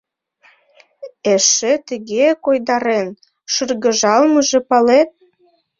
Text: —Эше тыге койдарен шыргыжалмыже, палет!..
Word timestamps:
—Эше 1.33 1.73
тыге 1.87 2.27
койдарен 2.43 3.07
шыргыжалмыже, 3.53 4.59
палет!.. 4.69 5.09